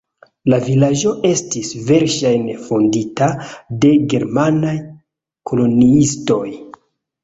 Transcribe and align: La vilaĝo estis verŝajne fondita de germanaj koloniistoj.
La 0.51 0.57
vilaĝo 0.69 1.11
estis 1.31 1.69
verŝajne 1.91 2.57
fondita 2.71 3.31
de 3.85 3.95
germanaj 4.17 4.77
koloniistoj. 5.53 6.47